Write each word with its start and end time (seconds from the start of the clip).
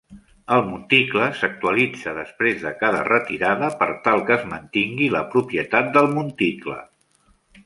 El 0.53 0.63
monticle 0.67 1.25
s'actualitza 1.41 2.13
després 2.19 2.57
de 2.63 2.71
cada 2.79 3.03
retirada 3.09 3.69
per 3.83 3.91
tal 4.09 4.25
que 4.31 4.35
es 4.39 4.49
mantingui 4.55 5.11
la 5.19 5.23
propietat 5.37 5.93
del 5.99 6.11
monticle. 6.19 6.81